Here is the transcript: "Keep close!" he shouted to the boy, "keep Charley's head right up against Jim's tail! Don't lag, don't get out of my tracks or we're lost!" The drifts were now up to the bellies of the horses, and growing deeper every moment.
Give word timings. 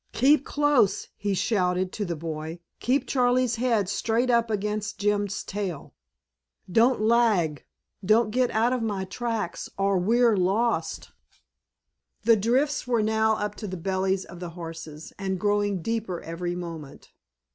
"Keep 0.13 0.45
close!" 0.47 1.09
he 1.15 1.35
shouted 1.35 1.91
to 1.91 2.05
the 2.05 2.15
boy, 2.15 2.57
"keep 2.79 3.05
Charley's 3.05 3.57
head 3.57 3.87
right 4.09 4.29
up 4.31 4.49
against 4.49 4.97
Jim's 4.97 5.43
tail! 5.43 5.93
Don't 6.71 7.01
lag, 7.01 7.63
don't 8.03 8.31
get 8.31 8.49
out 8.49 8.73
of 8.73 8.81
my 8.81 9.05
tracks 9.05 9.69
or 9.77 9.99
we're 9.99 10.35
lost!" 10.35 11.11
The 12.23 12.35
drifts 12.35 12.87
were 12.87 13.03
now 13.03 13.35
up 13.35 13.53
to 13.57 13.67
the 13.67 13.77
bellies 13.77 14.25
of 14.25 14.39
the 14.39 14.49
horses, 14.57 15.13
and 15.19 15.39
growing 15.39 15.83
deeper 15.83 16.19
every 16.21 16.55
moment. 16.55 17.11